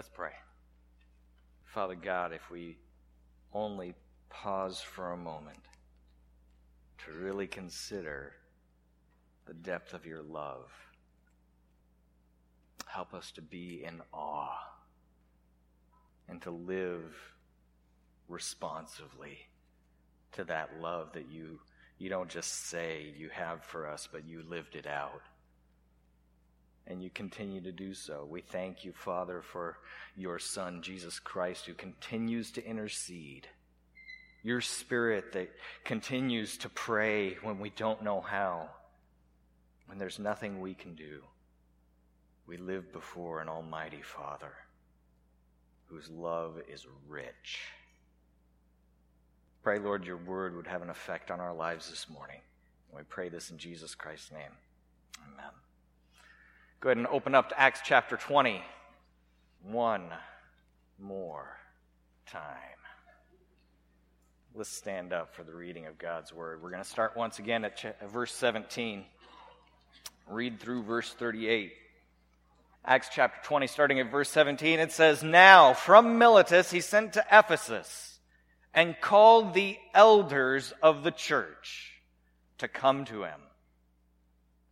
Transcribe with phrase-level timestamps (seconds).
[0.00, 0.32] Let's pray.
[1.66, 2.78] Father God, if we
[3.52, 3.94] only
[4.30, 5.60] pause for a moment
[7.04, 8.32] to really consider
[9.44, 10.70] the depth of your love,
[12.86, 14.56] help us to be in awe
[16.30, 17.14] and to live
[18.26, 19.36] responsively
[20.32, 21.60] to that love that you
[21.98, 25.20] you don't just say you have for us but you lived it out
[26.90, 28.26] and you continue to do so.
[28.28, 29.78] We thank you, Father, for
[30.16, 33.46] your Son, Jesus Christ, who continues to intercede.
[34.42, 35.50] Your Spirit that
[35.84, 38.68] continues to pray when we don't know how,
[39.86, 41.22] when there's nothing we can do.
[42.46, 44.52] We live before an Almighty Father
[45.86, 47.60] whose love is rich.
[49.62, 52.40] Pray, Lord, your word would have an effect on our lives this morning.
[52.88, 54.52] And we pray this in Jesus Christ's name.
[55.22, 55.52] Amen.
[56.80, 58.62] Go ahead and open up to Acts chapter 20.
[59.64, 60.06] One
[60.98, 61.58] more
[62.24, 62.42] time.
[64.54, 66.62] Let's stand up for the reading of God's word.
[66.62, 69.04] We're going to start once again at verse 17.
[70.26, 71.74] Read through verse 38.
[72.86, 77.26] Acts chapter 20, starting at verse 17, it says, Now from Miletus he sent to
[77.30, 78.18] Ephesus
[78.72, 82.00] and called the elders of the church
[82.56, 83.40] to come to him.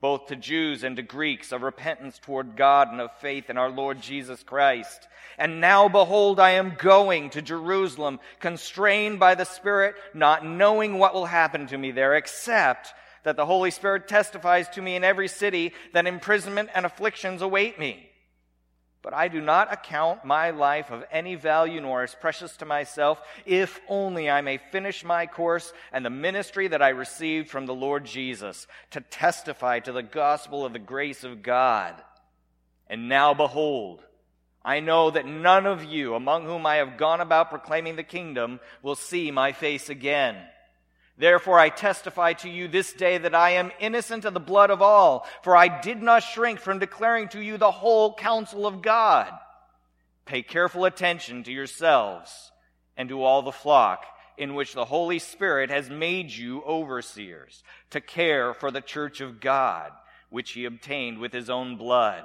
[0.00, 3.70] both to Jews and to Greeks, of repentance toward God and of faith in our
[3.70, 5.08] Lord Jesus Christ.
[5.38, 11.14] And now behold, I am going to Jerusalem, constrained by the Spirit, not knowing what
[11.14, 15.28] will happen to me there, except that the Holy Spirit testifies to me in every
[15.28, 18.09] city that imprisonment and afflictions await me.
[19.02, 23.20] But I do not account my life of any value nor as precious to myself,
[23.46, 27.74] if only I may finish my course and the ministry that I received from the
[27.74, 31.94] Lord Jesus to testify to the gospel of the grace of God.
[32.88, 34.04] And now behold,
[34.62, 38.60] I know that none of you among whom I have gone about proclaiming the kingdom
[38.82, 40.36] will see my face again.
[41.20, 44.80] Therefore, I testify to you this day that I am innocent of the blood of
[44.80, 49.30] all, for I did not shrink from declaring to you the whole counsel of God.
[50.24, 52.50] Pay careful attention to yourselves
[52.96, 54.06] and to all the flock
[54.38, 59.40] in which the Holy Spirit has made you overseers to care for the church of
[59.40, 59.92] God,
[60.30, 62.24] which he obtained with his own blood.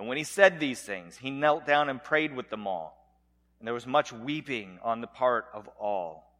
[0.00, 3.06] And when he said these things, he knelt down and prayed with them all.
[3.58, 6.32] And there was much weeping on the part of all.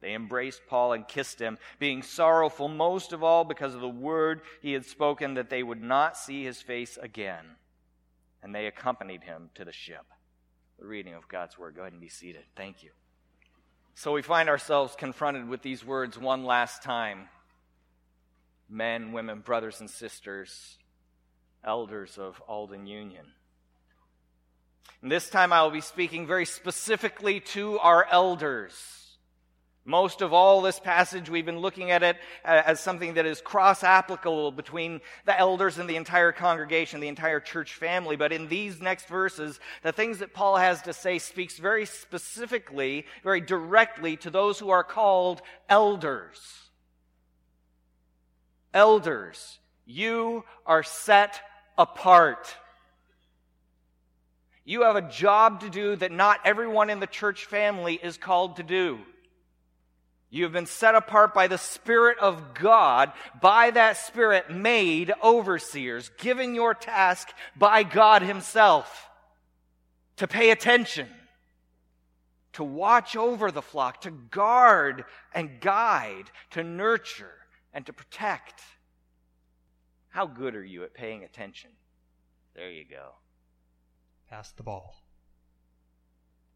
[0.00, 4.40] They embraced Paul and kissed him, being sorrowful most of all because of the word
[4.60, 7.44] he had spoken that they would not see his face again.
[8.42, 10.04] And they accompanied him to the ship.
[10.80, 11.76] The reading of God's word.
[11.76, 12.42] Go ahead and be seated.
[12.56, 12.90] Thank you.
[13.94, 17.28] So we find ourselves confronted with these words one last time.
[18.68, 20.76] Men, women, brothers, and sisters,
[21.66, 23.26] elders of Alden Union.
[25.02, 28.74] And this time I will be speaking very specifically to our elders.
[29.84, 33.40] Most of all, this passage, we've been looking at it uh, as something that is
[33.40, 38.16] cross applicable between the elders and the entire congregation, the entire church family.
[38.16, 43.06] But in these next verses, the things that Paul has to say speaks very specifically,
[43.22, 46.40] very directly to those who are called elders.
[48.74, 51.40] Elders, you are set
[51.78, 52.54] apart.
[54.64, 58.56] You have a job to do that not everyone in the church family is called
[58.56, 58.98] to do.
[60.28, 66.10] You have been set apart by the Spirit of God, by that Spirit made overseers,
[66.18, 69.08] given your task by God Himself
[70.16, 71.08] to pay attention,
[72.54, 77.32] to watch over the flock, to guard and guide, to nurture
[77.72, 78.62] and to protect.
[80.16, 81.68] How good are you at paying attention?
[82.54, 83.16] There you go.
[84.30, 84.96] Pass the ball.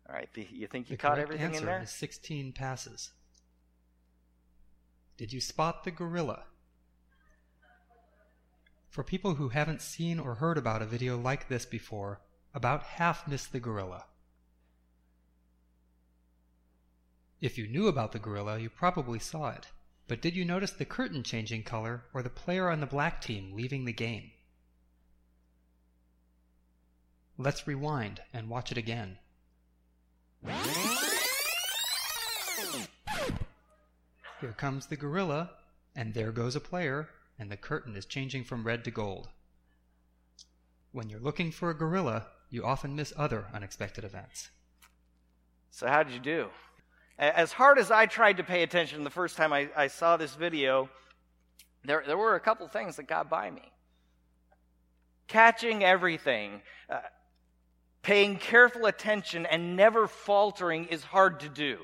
[0.08, 1.82] All right, the, you think you the caught everything in there?
[1.82, 3.10] is 16 passes.
[5.18, 6.44] Did you spot the gorilla?
[8.88, 12.22] For people who haven't seen or heard about a video like this before,
[12.54, 14.06] about half miss the gorilla.
[17.42, 19.66] If you knew about the gorilla, you probably saw it.
[20.10, 23.52] But did you notice the curtain changing color or the player on the black team
[23.54, 24.32] leaving the game?
[27.38, 29.18] Let's rewind and watch it again.
[34.40, 35.52] Here comes the gorilla,
[35.94, 39.28] and there goes a player, and the curtain is changing from red to gold.
[40.90, 44.50] When you're looking for a gorilla, you often miss other unexpected events.
[45.70, 46.48] So, how did you do?
[47.20, 50.34] As hard as I tried to pay attention the first time I, I saw this
[50.34, 50.88] video,
[51.84, 53.70] there, there were a couple things that got by me.
[55.28, 57.00] Catching everything, uh,
[58.00, 61.80] paying careful attention, and never faltering is hard to do.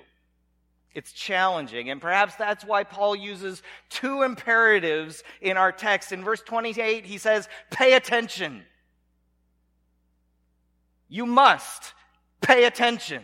[0.94, 1.90] It's challenging.
[1.90, 6.12] And perhaps that's why Paul uses two imperatives in our text.
[6.12, 8.62] In verse 28, he says, Pay attention.
[11.10, 11.92] You must
[12.40, 13.22] pay attention.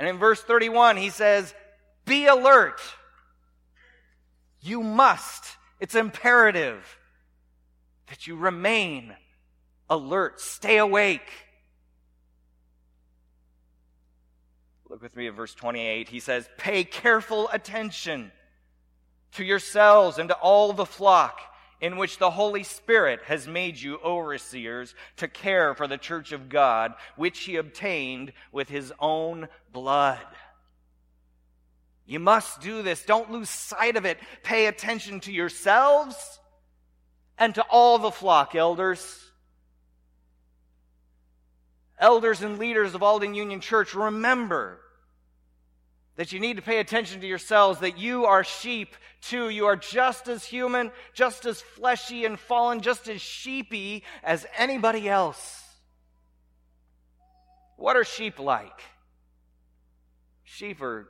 [0.00, 1.54] And in verse 31, he says,
[2.06, 2.80] Be alert.
[4.62, 5.44] You must.
[5.78, 6.98] It's imperative
[8.08, 9.14] that you remain
[9.90, 11.30] alert, stay awake.
[14.88, 16.08] Look with me at verse 28.
[16.08, 18.32] He says, Pay careful attention
[19.32, 21.40] to yourselves and to all the flock
[21.80, 26.48] in which the Holy Spirit has made you overseers to care for the church of
[26.48, 30.18] God, which he obtained with his own blood.
[32.06, 33.04] You must do this.
[33.04, 34.18] Don't lose sight of it.
[34.42, 36.40] Pay attention to yourselves
[37.38, 39.30] and to all the flock, elders.
[41.98, 44.80] Elders and leaders of Alden Union Church, remember
[46.20, 49.48] that you need to pay attention to yourselves, that you are sheep too.
[49.48, 55.08] You are just as human, just as fleshy and fallen, just as sheepy as anybody
[55.08, 55.64] else.
[57.78, 58.82] What are sheep like?
[60.44, 61.08] Sheep are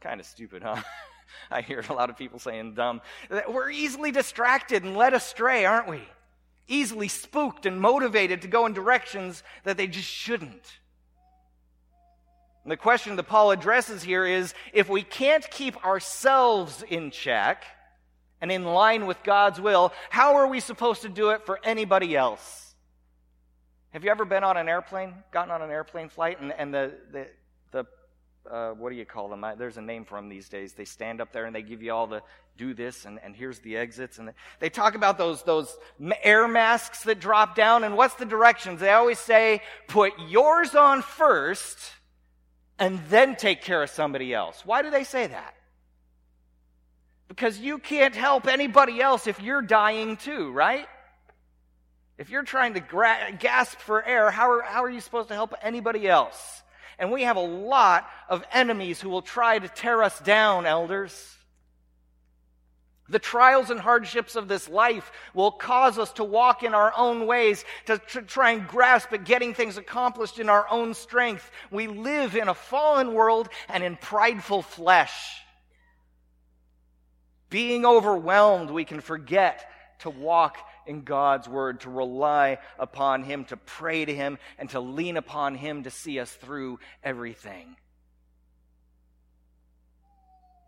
[0.00, 0.82] kind of stupid, huh?
[1.50, 3.00] I hear a lot of people saying dumb.
[3.48, 6.02] We're easily distracted and led astray, aren't we?
[6.68, 10.81] Easily spooked and motivated to go in directions that they just shouldn't.
[12.64, 17.64] And the question that Paul addresses here is if we can't keep ourselves in check
[18.40, 22.16] and in line with God's will, how are we supposed to do it for anybody
[22.16, 22.74] else?
[23.90, 26.92] Have you ever been on an airplane, gotten on an airplane flight, and, and the,
[27.10, 27.26] the,
[27.72, 27.86] the
[28.50, 29.44] uh, what do you call them?
[29.44, 30.72] I, there's a name for them these days.
[30.72, 32.22] They stand up there and they give you all the
[32.56, 34.18] do this, and, and here's the exits.
[34.18, 35.76] And they, they talk about those, those
[36.22, 38.80] air masks that drop down, and what's the directions?
[38.80, 41.78] They always say, put yours on first
[42.82, 44.60] and then take care of somebody else.
[44.66, 45.54] Why do they say that?
[47.28, 50.88] Because you can't help anybody else if you're dying too, right?
[52.18, 55.34] If you're trying to gra- gasp for air, how are, how are you supposed to
[55.34, 56.64] help anybody else?
[56.98, 61.12] And we have a lot of enemies who will try to tear us down, elders.
[63.12, 67.26] The trials and hardships of this life will cause us to walk in our own
[67.26, 71.50] ways, to tr- try and grasp at getting things accomplished in our own strength.
[71.70, 75.42] We live in a fallen world and in prideful flesh.
[77.50, 83.58] Being overwhelmed, we can forget to walk in God's word, to rely upon Him, to
[83.58, 87.76] pray to Him, and to lean upon Him to see us through everything.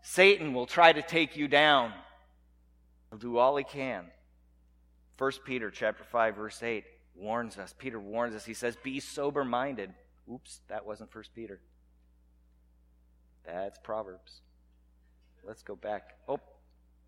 [0.03, 1.91] Satan will try to take you down.
[3.15, 4.07] He'll do all he can.
[5.17, 6.83] 1 Peter chapter 5 verse 8
[7.15, 7.73] warns us.
[7.77, 8.43] Peter warns us.
[8.43, 9.93] He says, "Be sober-minded."
[10.29, 11.61] Oops, that wasn't 1 Peter.
[13.45, 14.41] That's Proverbs.
[15.45, 16.17] Let's go back.
[16.27, 16.41] Oh,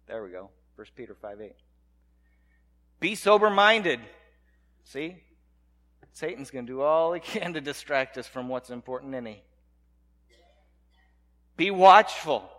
[0.06, 0.50] there we go.
[0.78, 1.56] 1 Peter 5 8.
[3.02, 4.00] Be sober minded.
[4.86, 5.22] See?
[6.14, 9.42] Satan's going to do all he can to distract us from what's important in him.
[11.58, 12.50] Be watchful.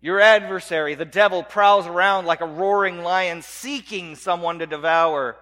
[0.00, 5.36] Your adversary, the devil, prowls around like a roaring lion seeking someone to devour.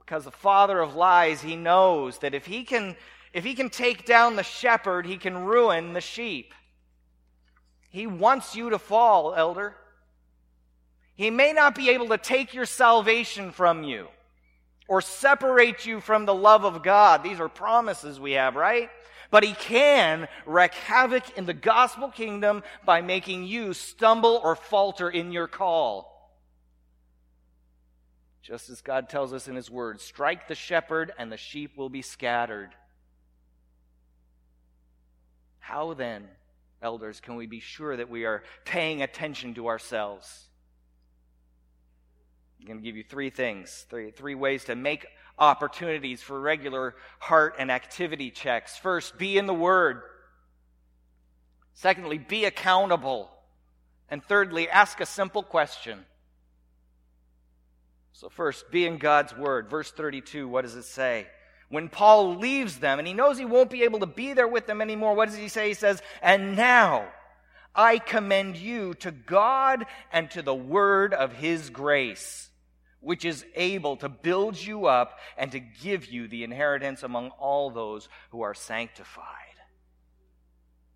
[0.00, 2.96] Because the father of lies, he knows that if he can
[3.34, 6.54] If he can take down the shepherd, he can ruin the sheep.
[7.90, 9.74] He wants you to fall, elder.
[11.16, 14.06] He may not be able to take your salvation from you
[14.86, 17.24] or separate you from the love of God.
[17.24, 18.88] These are promises we have, right?
[19.34, 25.10] But he can wreak havoc in the gospel kingdom by making you stumble or falter
[25.10, 26.30] in your call.
[28.42, 31.88] Just as God tells us in his word, strike the shepherd and the sheep will
[31.88, 32.76] be scattered.
[35.58, 36.28] How then,
[36.80, 40.44] elders, can we be sure that we are paying attention to ourselves?
[42.60, 46.94] I'm going to give you three things, three, three ways to make opportunities for regular
[47.18, 48.76] heart and activity checks.
[48.76, 50.02] First, be in the Word.
[51.74, 53.30] Secondly, be accountable.
[54.08, 56.04] And thirdly, ask a simple question.
[58.12, 59.68] So, first, be in God's Word.
[59.68, 61.26] Verse 32, what does it say?
[61.68, 64.66] When Paul leaves them and he knows he won't be able to be there with
[64.66, 65.68] them anymore, what does he say?
[65.68, 67.08] He says, And now
[67.74, 72.50] I commend you to God and to the Word of His grace
[73.04, 77.70] which is able to build you up and to give you the inheritance among all
[77.70, 79.24] those who are sanctified.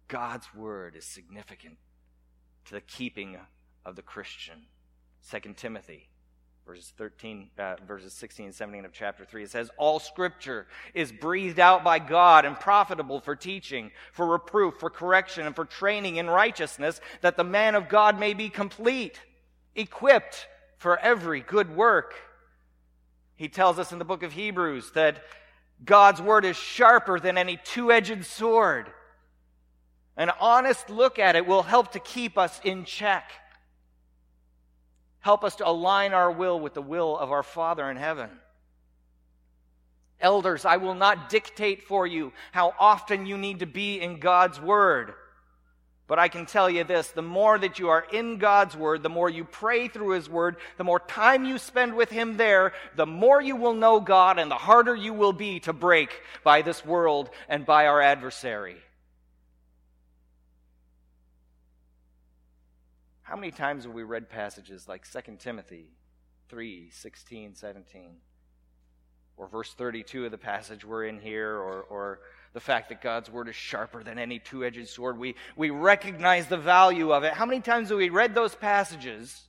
[0.08, 1.76] God's word is significant
[2.64, 3.36] to the keeping
[3.84, 4.66] of the Christian.
[5.30, 6.08] 2 Timothy
[6.68, 11.10] verses 13 uh, verses 16 and 17 of chapter 3 it says all scripture is
[11.10, 16.16] breathed out by god and profitable for teaching for reproof for correction and for training
[16.16, 19.18] in righteousness that the man of god may be complete
[19.74, 20.46] equipped
[20.78, 22.14] for every good work.
[23.36, 25.22] He tells us in the book of Hebrews that
[25.84, 28.90] God's word is sharper than any two edged sword.
[30.16, 33.30] An honest look at it will help to keep us in check,
[35.20, 38.30] help us to align our will with the will of our Father in heaven.
[40.20, 44.60] Elders, I will not dictate for you how often you need to be in God's
[44.60, 45.14] Word.
[46.08, 49.10] But I can tell you this the more that you are in God's Word, the
[49.10, 53.06] more you pray through His Word, the more time you spend with Him there, the
[53.06, 56.84] more you will know God and the harder you will be to break by this
[56.84, 58.78] world and by our adversary.
[63.20, 65.90] How many times have we read passages like 2 Timothy
[66.48, 68.10] 3 16, 17?
[69.36, 72.20] Or verse 32 of the passage we're in here, or, or
[72.52, 75.18] the fact that God's word is sharper than any two edged sword.
[75.18, 77.32] We, we recognize the value of it.
[77.32, 79.42] How many times have we read those passages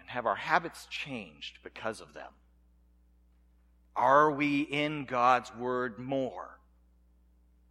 [0.00, 2.32] and have our habits changed because of them?
[3.94, 6.58] Are we in God's word more?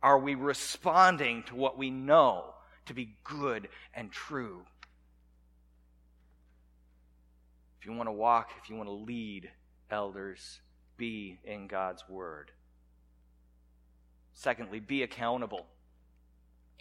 [0.03, 2.53] Are we responding to what we know
[2.85, 4.61] to be good and true?
[7.79, 9.49] If you want to walk, if you want to lead
[9.89, 10.59] elders,
[10.97, 12.51] be in God's Word.
[14.33, 15.65] Secondly, be accountable.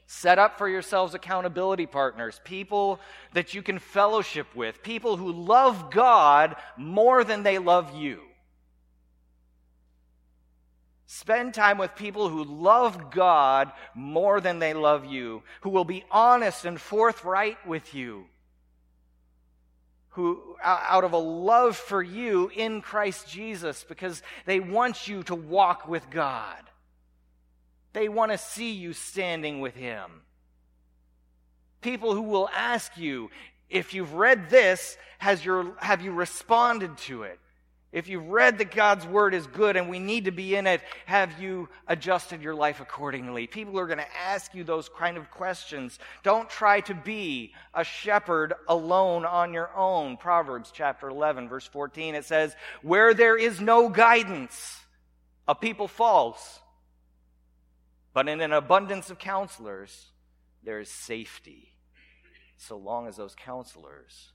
[0.07, 3.01] Set up for yourselves accountability partners, people
[3.33, 8.21] that you can fellowship with, people who love God more than they love you.
[11.07, 16.05] Spend time with people who love God more than they love you, who will be
[16.11, 18.27] honest and forthright with you
[20.17, 25.35] who out of a love for you in Christ Jesus because they want you to
[25.35, 26.57] walk with God.
[27.93, 30.23] They want to see you standing with him.
[31.83, 33.31] People who will ask you,
[33.69, 37.39] if you've read this, has your, have you responded to it?
[37.93, 40.83] If you've read that God's word is good and we need to be in it,
[41.07, 43.47] have you adjusted your life accordingly?
[43.47, 45.99] People are going to ask you those kind of questions.
[46.25, 50.17] Don't try to be a shepherd alone on your own.
[50.17, 54.81] Proverbs chapter 11, verse 14, it says, Where there is no guidance,
[55.47, 56.61] a people falls.
[58.13, 60.07] But in an abundance of counselors,
[60.65, 61.73] there is safety,
[62.57, 64.33] so long as those counselors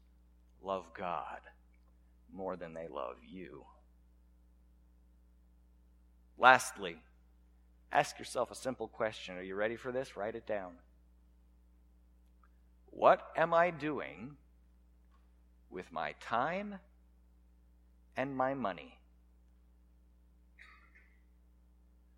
[0.63, 1.41] love God
[2.33, 3.65] more than they love you.
[6.37, 6.97] Lastly,
[7.91, 9.37] ask yourself a simple question.
[9.37, 10.17] Are you ready for this?
[10.17, 10.73] Write it down.
[12.91, 14.37] What am I doing
[15.69, 16.75] with my time
[18.17, 18.97] and my money?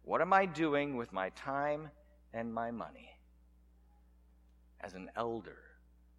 [0.04, 1.90] What am I doing with my time
[2.34, 3.10] and my money?
[4.82, 5.60] As an elder,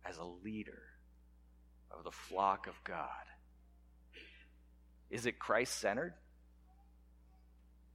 [0.06, 0.82] as a leader
[1.90, 3.08] of the flock of God.
[5.10, 6.14] Is it Christ centered?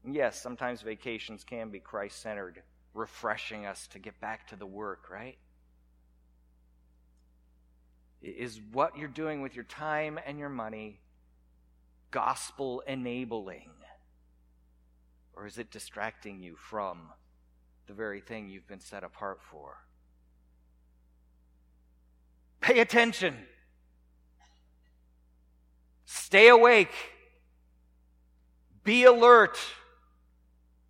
[0.10, 2.62] Yes, sometimes vacations can be Christ centered,
[2.94, 5.38] refreshing us to get back to the work, right?
[8.22, 11.00] Is what you're doing with your time and your money
[12.12, 13.70] gospel enabling?
[15.36, 17.10] Or is it distracting you from
[17.88, 19.78] the very thing you've been set apart for?
[22.60, 23.36] Pay attention.
[26.30, 26.94] Stay awake.
[28.84, 29.58] Be alert.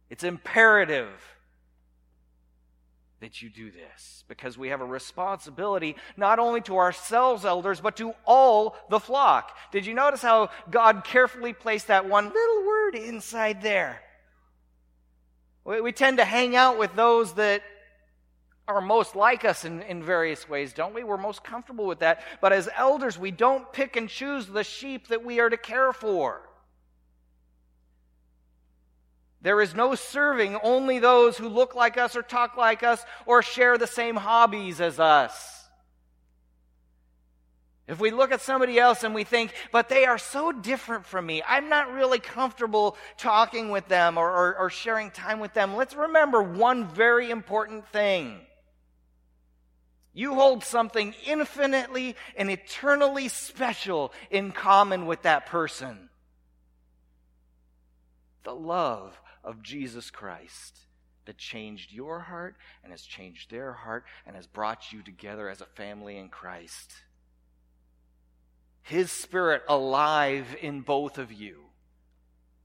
[0.09, 1.07] It's imperative
[3.21, 7.95] that you do this because we have a responsibility not only to ourselves, elders, but
[7.95, 9.55] to all the flock.
[9.71, 14.01] Did you notice how God carefully placed that one little word inside there?
[15.63, 17.63] We, tend to hang out with those that
[18.69, 21.03] are most like us in, in various ways, don't we?
[21.03, 22.23] We're most comfortable with that.
[22.39, 25.91] But as elders, we don't pick and choose the sheep that we are to care
[25.91, 26.41] for.
[29.41, 33.41] There is no serving only those who look like us or talk like us or
[33.41, 35.55] share the same hobbies as us.
[37.87, 41.25] If we look at somebody else and we think, but they are so different from
[41.25, 45.75] me, I'm not really comfortable talking with them or, or, or sharing time with them,
[45.75, 48.41] let's remember one very important thing.
[50.19, 56.09] You hold something infinitely and eternally special in common with that person
[58.43, 60.77] the love of Jesus Christ
[61.23, 65.61] that changed your heart and has changed their heart and has brought you together as
[65.61, 66.91] a family in Christ.
[68.81, 71.61] His Spirit alive in both of you.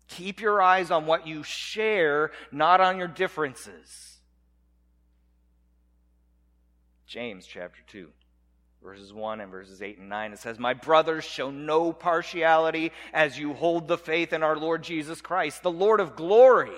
[0.09, 4.14] Keep your eyes on what you share, not on your differences.
[7.15, 8.09] James chapter 2,
[8.83, 10.33] verses 1 and verses 8 and 9.
[10.33, 14.83] It says, My brothers, show no partiality as you hold the faith in our Lord
[14.83, 16.73] Jesus Christ, the Lord of glory.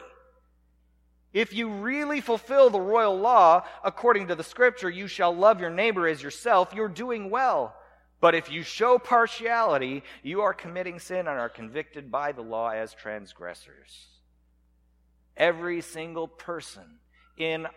[1.33, 5.71] If you really fulfill the royal law according to the scripture, you shall love your
[5.71, 7.75] neighbor as yourself, you're doing well.
[8.21, 12.69] But if you show partiality, you are committing sin and are convicted by the law
[12.69, 14.09] as transgressors.
[15.35, 16.99] Every single person
[17.38, 17.69] in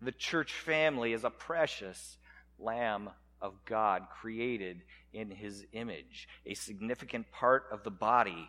[0.00, 2.16] the church family is a precious
[2.58, 8.48] Lamb of God created in his image, a significant part of the body,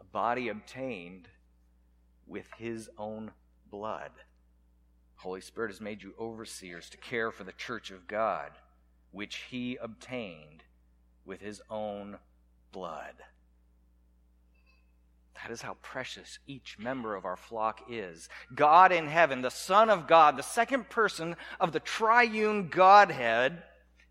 [0.00, 1.28] a body obtained
[2.26, 3.30] with his own
[3.70, 4.10] blood.
[5.16, 8.52] Holy Spirit has made you overseers to care for the church of God,
[9.10, 10.62] which he obtained
[11.24, 12.18] with his own
[12.72, 13.14] blood.
[15.42, 18.28] That is how precious each member of our flock is.
[18.54, 23.62] God in heaven, the Son of God, the second person of the triune Godhead.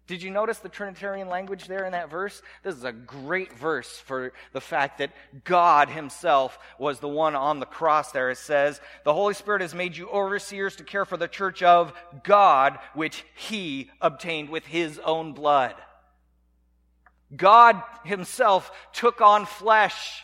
[0.07, 2.41] Did you notice the Trinitarian language there in that verse?
[2.63, 5.11] This is a great verse for the fact that
[5.43, 8.31] God Himself was the one on the cross there.
[8.31, 11.91] It says, The Holy Spirit has made you overseers to care for the church of
[12.23, 15.75] God, which He obtained with His own blood.
[17.35, 20.23] God Himself took on flesh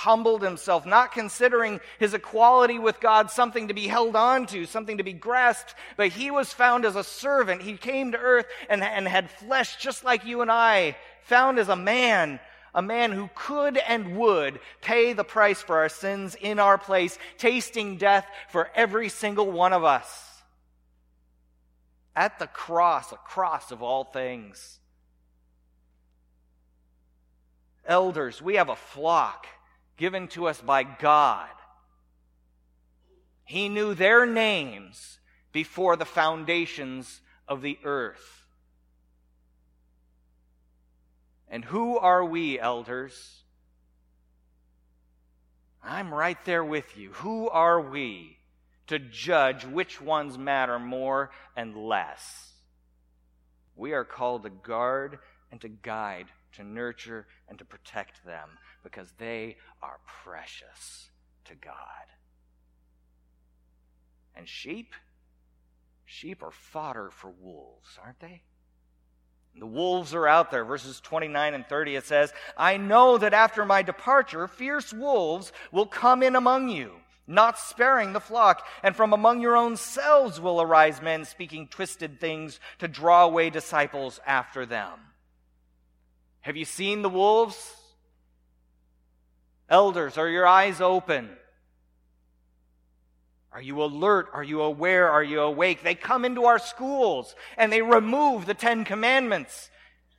[0.00, 4.96] humbled himself, not considering his equality with God something to be held on to, something
[4.96, 7.60] to be grasped, but he was found as a servant.
[7.60, 11.68] He came to earth and, and had flesh just like you and I, found as
[11.68, 12.40] a man,
[12.74, 17.18] a man who could and would pay the price for our sins in our place,
[17.36, 20.08] tasting death for every single one of us.
[22.16, 24.78] At the cross, a cross of all things.
[27.84, 29.46] Elders, we have a flock
[30.00, 31.50] given to us by God.
[33.44, 35.18] He knew their names
[35.52, 38.46] before the foundations of the earth.
[41.50, 43.42] And who are we, elders?
[45.84, 47.10] I'm right there with you.
[47.14, 48.38] Who are we
[48.86, 52.52] to judge which ones matter more and less?
[53.76, 55.18] We are called to guard
[55.52, 58.50] and to guide, to nurture and to protect them
[58.82, 61.10] because they are precious
[61.44, 61.74] to God.
[64.34, 64.94] And sheep?
[66.04, 68.42] Sheep are fodder for wolves, aren't they?
[69.58, 70.64] The wolves are out there.
[70.64, 75.86] Verses 29 and 30, it says, I know that after my departure, fierce wolves will
[75.86, 76.92] come in among you,
[77.26, 82.20] not sparing the flock, and from among your own selves will arise men speaking twisted
[82.20, 85.09] things to draw away disciples after them.
[86.40, 87.76] Have you seen the wolves?
[89.68, 91.30] Elders, are your eyes open?
[93.52, 94.28] Are you alert?
[94.32, 95.10] Are you aware?
[95.10, 95.82] Are you awake?
[95.82, 99.70] They come into our schools and they remove the Ten Commandments.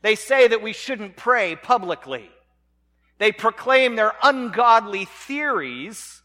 [0.02, 2.30] They say that we shouldn't pray publicly.
[3.20, 6.22] They proclaim their ungodly theories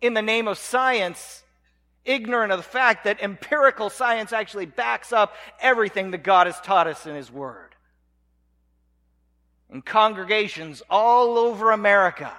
[0.00, 1.42] in the name of science,
[2.04, 6.86] ignorant of the fact that empirical science actually backs up everything that God has taught
[6.86, 7.73] us in His Word.
[9.74, 12.32] In congregations all over America.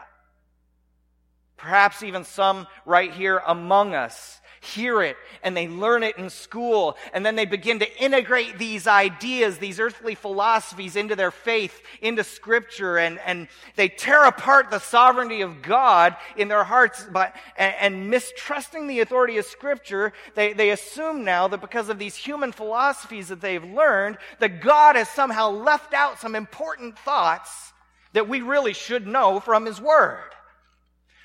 [1.57, 6.97] Perhaps even some right here among us hear it and they learn it in school
[7.13, 12.23] and then they begin to integrate these ideas, these earthly philosophies into their faith, into
[12.23, 17.75] scripture and, and they tear apart the sovereignty of God in their hearts but, and,
[17.79, 22.51] and mistrusting the authority of scripture, they, they assume now that because of these human
[22.51, 27.73] philosophies that they've learned, that God has somehow left out some important thoughts
[28.13, 30.31] that we really should know from his word.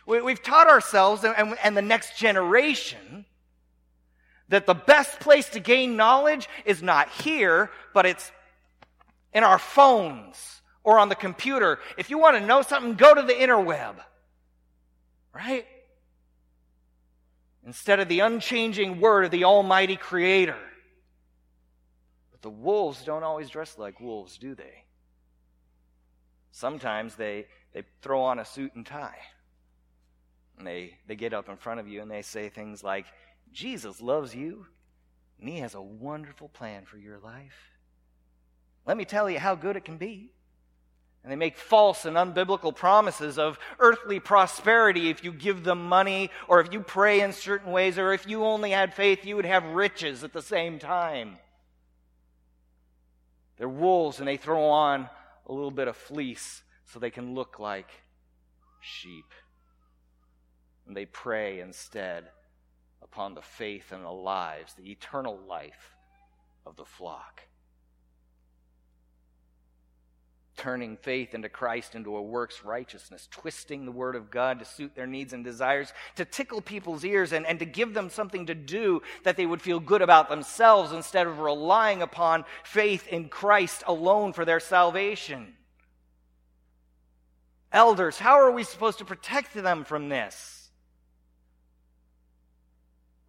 [0.07, 3.27] We, have taught ourselves and, and, the next generation
[4.51, 8.31] that the best place to gain knowledge is not here, but it's
[9.33, 11.79] in our phones or on the computer.
[11.97, 13.95] If you want to know something, go to the interweb.
[15.33, 15.67] Right?
[17.65, 20.59] Instead of the unchanging word of the Almighty Creator.
[22.33, 24.85] But the wolves don't always dress like wolves, do they?
[26.51, 29.19] Sometimes they, they throw on a suit and tie.
[30.59, 33.07] And they, they get up in front of you and they say things like,
[33.53, 34.67] Jesus loves you,
[35.41, 37.77] and He has a wonderful plan for your life.
[38.87, 40.33] Let me tell you how good it can be.
[41.23, 46.31] And they make false and unbiblical promises of earthly prosperity if you give them money,
[46.49, 49.45] or if you pray in certain ways, or if you only had faith, you would
[49.45, 51.37] have riches at the same time.
[53.59, 55.11] They're wolves, and they throw on
[55.47, 57.91] a little bit of fleece so they can look like
[58.81, 59.27] sheep.
[60.87, 62.31] And they pray instead
[63.03, 65.95] upon the faith and the lives, the eternal life
[66.67, 67.43] of the flock.
[70.57, 74.95] Turning faith into Christ into a works righteousness, twisting the word of God to suit
[74.95, 78.55] their needs and desires, to tickle people's ears and, and to give them something to
[78.55, 83.83] do that they would feel good about themselves instead of relying upon faith in Christ
[83.87, 85.55] alone for their salvation.
[87.73, 90.60] Elders, how are we supposed to protect them from this?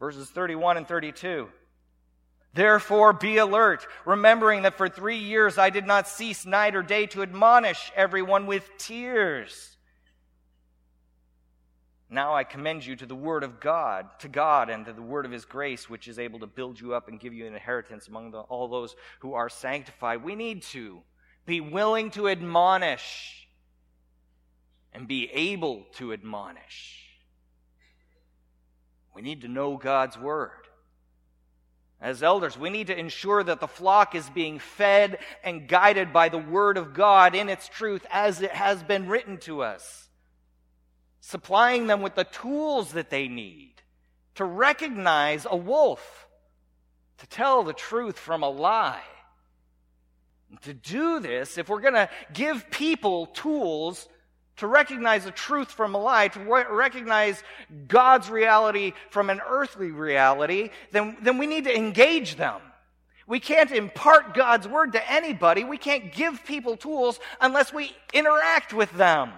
[0.02, 1.48] Verses 31 and 32.
[2.56, 7.06] Therefore, be alert, remembering that for three years I did not cease night or day
[7.08, 9.78] to admonish everyone with tears.
[12.10, 15.26] Now I commend you to the word of God, to God, and to the word
[15.26, 18.08] of his grace, which is able to build you up and give you an inheritance
[18.08, 20.24] among the, all those who are sanctified.
[20.24, 21.00] We need to
[21.46, 23.48] be willing to admonish
[24.92, 27.11] and be able to admonish.
[29.14, 30.52] We need to know God's Word.
[32.00, 36.30] As elders, we need to ensure that the flock is being fed and guided by
[36.30, 40.10] the Word of God in its truth as it has been written to us,
[41.20, 43.74] supplying them with the tools that they need
[44.36, 46.28] to recognize a wolf,
[47.20, 49.04] to tell the truth from a lie.
[50.64, 54.08] To do this, if we're going to give people tools
[54.62, 57.42] to recognize the truth from a lie, to re- recognize
[57.88, 62.62] God's reality from an earthly reality, then, then we need to engage them.
[63.26, 65.64] We can't impart God's word to anybody.
[65.64, 69.32] We can't give people tools unless we interact with them.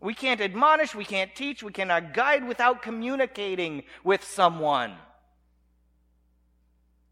[0.00, 4.94] We can't admonish, we can't teach, we cannot guide without communicating with someone.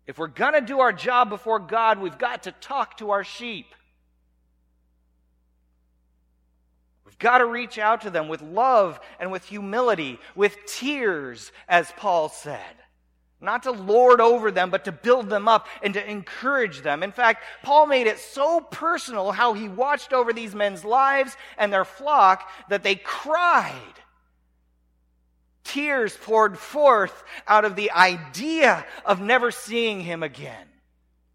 [0.06, 3.24] If we're going to do our job before God, we've got to talk to our
[3.24, 3.66] sheep.
[7.20, 12.28] Got to reach out to them with love and with humility, with tears, as Paul
[12.28, 12.58] said.
[13.40, 17.02] Not to lord over them, but to build them up and to encourage them.
[17.02, 21.72] In fact, Paul made it so personal how he watched over these men's lives and
[21.72, 23.74] their flock that they cried.
[25.64, 30.66] Tears poured forth out of the idea of never seeing him again.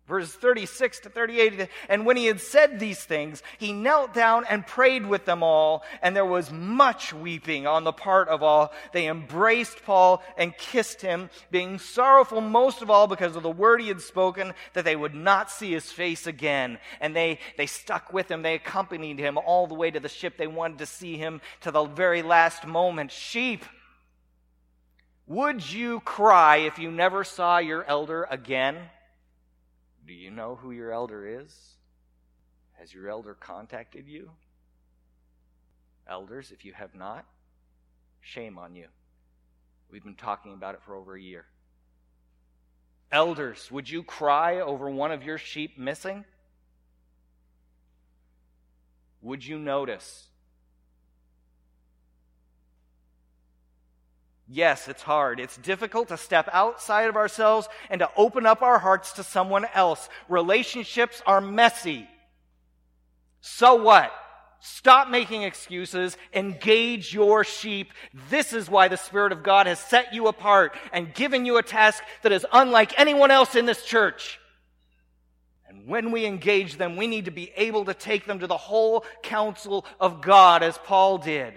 [0.07, 1.67] Verses 36 to 38.
[1.89, 5.83] And when he had said these things, he knelt down and prayed with them all,
[6.03, 8.71] and there was much weeping on the part of all.
[8.93, 13.81] They embraced Paul and kissed him, being sorrowful most of all because of the word
[13.81, 16.77] he had spoken, that they would not see his face again.
[17.01, 18.43] And they, they stuck with him.
[18.43, 20.37] They accompanied him all the way to the ship.
[20.37, 23.11] They wanted to see him to the very last moment.
[23.11, 23.65] Sheep,
[25.25, 28.77] would you cry if you never saw your elder again?
[30.05, 31.75] Do you know who your elder is?
[32.73, 34.31] Has your elder contacted you?
[36.07, 37.25] Elders, if you have not,
[38.21, 38.87] shame on you.
[39.89, 41.45] We've been talking about it for over a year.
[43.11, 46.25] Elders, would you cry over one of your sheep missing?
[49.21, 50.27] Would you notice
[54.47, 55.39] Yes, it's hard.
[55.39, 59.65] It's difficult to step outside of ourselves and to open up our hearts to someone
[59.73, 60.08] else.
[60.29, 62.08] Relationships are messy.
[63.41, 64.12] So what?
[64.60, 66.17] Stop making excuses.
[66.34, 67.91] Engage your sheep.
[68.29, 71.63] This is why the Spirit of God has set you apart and given you a
[71.63, 74.39] task that is unlike anyone else in this church.
[75.67, 78.58] And when we engage them, we need to be able to take them to the
[78.58, 81.53] whole counsel of God as Paul did,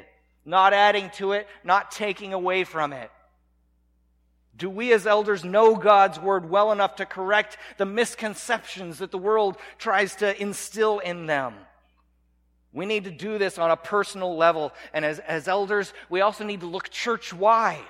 [0.49, 3.11] not adding to it, not taking away from it.
[4.57, 9.19] Do we as elders know God's word well enough to correct the misconceptions that the
[9.19, 11.55] world tries to instill in them?
[12.73, 14.73] We need to do this on a personal level.
[14.95, 17.85] And as, as elders, we also need to look church wide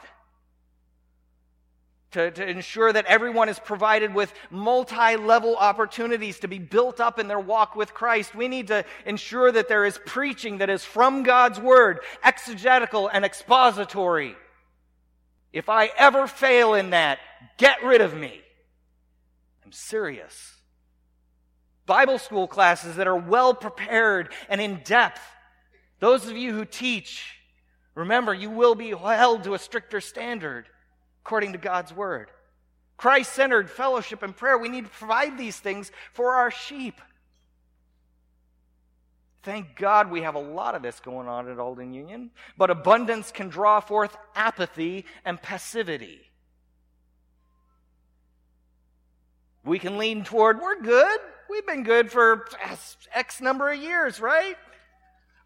[2.13, 7.19] to, to ensure that everyone is provided with multi level opportunities to be built up
[7.19, 8.35] in their walk with Christ.
[8.35, 13.25] We need to ensure that there is preaching that is from God's Word, exegetical and
[13.25, 14.37] expository.
[15.53, 17.19] If I ever fail in that,
[17.59, 18.41] get rid of me.
[19.65, 20.55] I'm serious.
[21.85, 25.21] Bible school classes that are well prepared and in depth.
[26.01, 27.39] Those of you who teach,
[27.95, 30.67] remember, you will be held to a stricter standard
[31.29, 32.31] according to God's word.
[32.97, 34.57] Christ centered fellowship and prayer.
[34.57, 37.03] We need to provide these things for our sheep.
[39.43, 43.31] Thank God we have a lot of this going on at Alden Union, but abundance
[43.31, 46.19] can draw forth apathy and passivity.
[49.67, 51.21] We can lean toward, we're good.
[51.51, 52.47] We've been good for
[53.13, 54.57] X number of years, right?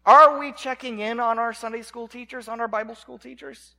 [0.05, 3.75] Are we checking in on our Sunday school teachers, on our Bible school teachers?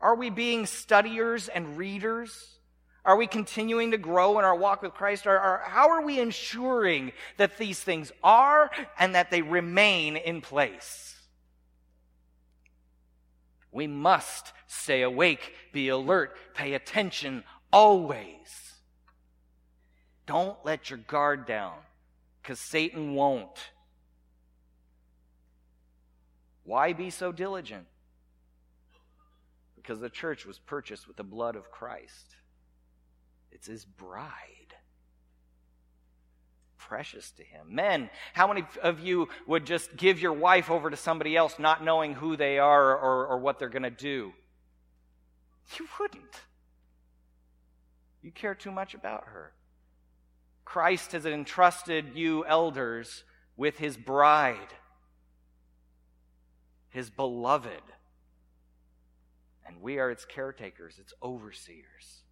[0.00, 2.58] Are we being studiers and readers?
[3.04, 5.26] Are we continuing to grow in our walk with Christ?
[5.26, 11.14] Or, how are we ensuring that these things are and that they remain in place?
[13.70, 18.74] We must stay awake, be alert, pay attention always.
[20.26, 21.74] Don't let your guard down
[22.40, 23.70] because Satan won't.
[26.62, 27.86] Why be so diligent?
[29.84, 32.36] Because the church was purchased with the blood of Christ.
[33.52, 34.30] It's his bride.
[36.78, 37.66] Precious to him.
[37.68, 41.84] Men, how many of you would just give your wife over to somebody else not
[41.84, 44.32] knowing who they are or, or what they're going to do?
[45.78, 46.40] You wouldn't.
[48.22, 49.52] You care too much about her.
[50.64, 54.72] Christ has entrusted you elders with his bride,
[56.88, 57.82] his beloved.
[59.66, 62.24] And we are its caretakers, its overseers.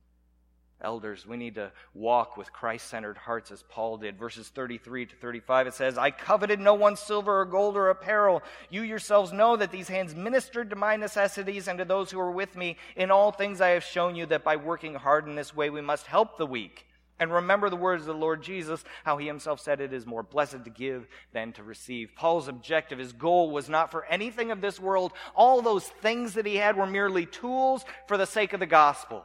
[0.82, 4.18] Elders, we need to walk with Christ centered hearts as Paul did.
[4.18, 8.42] Verses 33 to 35, it says, I coveted no one's silver or gold or apparel.
[8.68, 12.32] You yourselves know that these hands ministered to my necessities and to those who were
[12.32, 12.76] with me.
[12.96, 15.80] In all things I have shown you that by working hard in this way we
[15.80, 16.86] must help the weak.
[17.22, 20.24] And remember the words of the Lord Jesus, how he himself said it is more
[20.24, 22.16] blessed to give than to receive.
[22.16, 25.12] Paul's objective, his goal was not for anything of this world.
[25.36, 29.24] All those things that he had were merely tools for the sake of the gospel.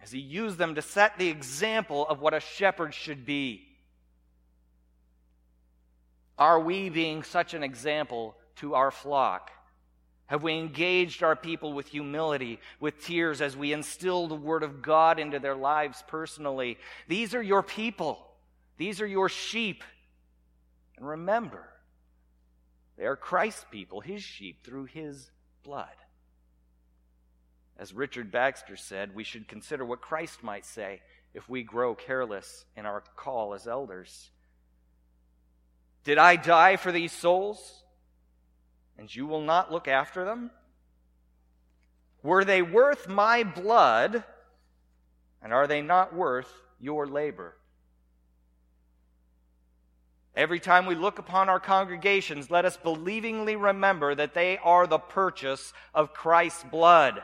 [0.00, 3.66] As he used them to set the example of what a shepherd should be.
[6.38, 9.50] Are we being such an example to our flock?
[10.28, 14.82] Have we engaged our people with humility, with tears, as we instill the Word of
[14.82, 16.78] God into their lives personally?
[17.08, 18.18] These are your people.
[18.76, 19.82] These are your sheep.
[20.98, 21.66] And remember,
[22.98, 25.30] they are Christ's people, His sheep, through His
[25.62, 25.96] blood.
[27.78, 31.00] As Richard Baxter said, we should consider what Christ might say
[31.32, 34.30] if we grow careless in our call as elders.
[36.04, 37.82] Did I die for these souls?
[38.98, 40.50] And you will not look after them?
[42.22, 44.24] Were they worth my blood,
[45.40, 47.54] and are they not worth your labor?
[50.34, 54.98] Every time we look upon our congregations, let us believingly remember that they are the
[54.98, 57.22] purchase of Christ's blood,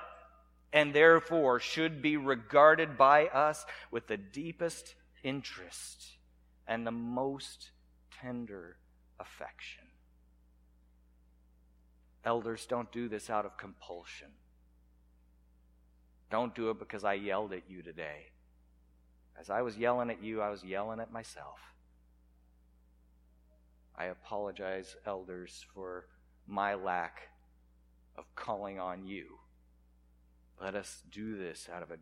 [0.73, 6.05] and therefore should be regarded by us with the deepest interest
[6.67, 7.71] and the most
[8.21, 8.79] tender
[9.21, 9.85] affection.
[12.25, 14.29] Elders, don't do this out of compulsion.
[16.31, 18.31] Don't do it because I yelled at you today.
[19.39, 21.59] As I was yelling at you, I was yelling at myself.
[23.97, 26.07] I apologize, elders, for
[26.47, 27.29] my lack
[28.17, 29.39] of calling on you.
[30.61, 31.95] Let us do this out of a,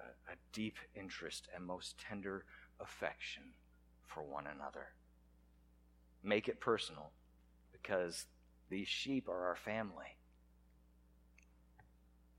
[0.00, 2.44] a, deep interest and most tender
[2.80, 3.42] affection
[4.06, 4.88] for one another.
[6.22, 7.10] Make it personal
[7.72, 8.26] because
[8.70, 10.16] these sheep are our family.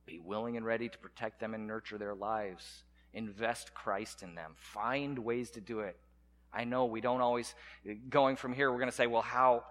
[0.06, 2.84] Be willing and ready to protect them and nurture their lives.
[3.14, 4.54] Invest Christ in them.
[4.56, 5.98] Find ways to do it.
[6.54, 7.54] I know we don't always,
[8.10, 9.64] going from here, we're going to say, well, how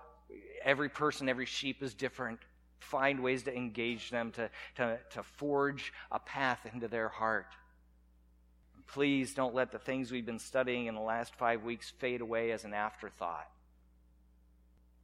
[0.64, 2.40] every person, every sheep is different.
[2.79, 7.49] Find ways to engage them, to, to, to forge a path into their heart.
[8.87, 12.51] Please don't let the things we've been studying in the last five weeks fade away
[12.51, 13.49] as an afterthought.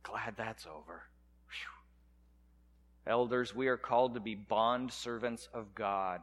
[0.02, 1.02] Glad that's over.
[1.48, 3.12] Whew.
[3.12, 6.20] Elders, we are called to be bond servants of God,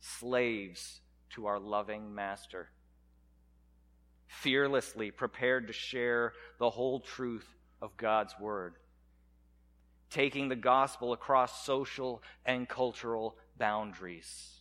[0.00, 2.68] slaves to our loving Master,
[4.26, 7.46] fearlessly prepared to share the whole truth
[7.82, 8.74] of God's Word,
[10.10, 14.60] taking the gospel across social and cultural boundaries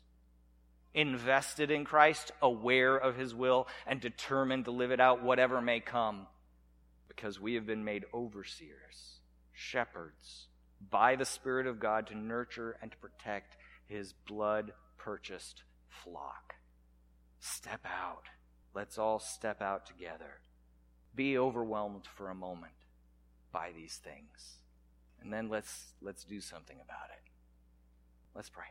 [0.93, 5.79] invested in Christ, aware of his will, and determined to live it out, whatever may
[5.79, 6.27] come,
[7.07, 9.18] because we have been made overseers,
[9.59, 10.47] shepherds,
[10.89, 16.55] by the Spirit of God to nurture and to protect his blood purchased flock.
[17.39, 18.23] Step out.
[18.73, 20.39] Let's all step out together.
[21.13, 22.73] Be overwhelmed for a moment
[23.51, 24.59] by these things.
[25.21, 27.31] And then let's let's do something about it.
[28.33, 28.65] Let's pray.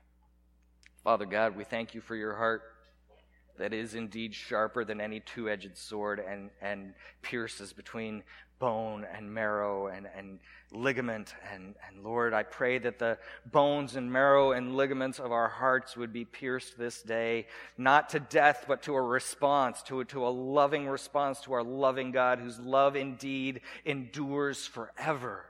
[1.04, 2.62] Father God, we thank you for your heart
[3.58, 8.22] that is indeed sharper than any two edged sword and, and pierces between
[8.58, 10.40] bone and marrow and, and
[10.72, 11.34] ligament.
[11.52, 15.96] And, and Lord, I pray that the bones and marrow and ligaments of our hearts
[15.96, 20.28] would be pierced this day, not to death, but to a response, to, to a
[20.28, 25.44] loving response to our loving God, whose love indeed endures forever.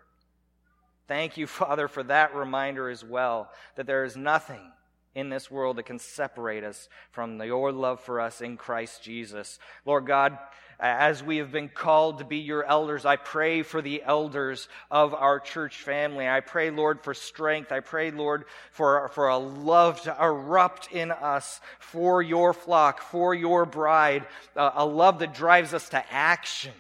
[1.07, 4.73] Thank you, Father, for that reminder as well, that there is nothing
[5.15, 9.59] in this world that can separate us from your love for us in Christ Jesus.
[9.85, 10.39] Lord God,
[10.81, 15.13] as we have been called to be your elders, I pray for the elders of
[15.13, 16.29] our church family.
[16.29, 17.73] I pray, Lord, for strength.
[17.73, 23.35] I pray, Lord, for, for a love to erupt in us for your flock, for
[23.35, 26.75] your bride, a love that drives us to action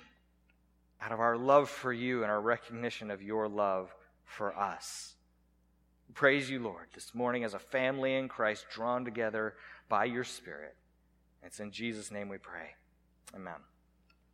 [1.00, 3.92] out of our love for you and our recognition of your love
[4.24, 5.14] for us.
[6.18, 9.54] Praise you, Lord, this morning as a family in Christ drawn together
[9.88, 10.74] by your Spirit.
[11.44, 12.70] It's in Jesus' name we pray.
[13.36, 13.60] Amen.